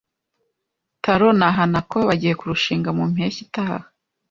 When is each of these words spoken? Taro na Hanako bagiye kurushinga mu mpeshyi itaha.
Taro 1.03 1.29
na 1.39 1.47
Hanako 1.57 1.97
bagiye 2.09 2.33
kurushinga 2.39 2.89
mu 2.97 3.03
mpeshyi 3.11 3.41
itaha. 3.47 3.77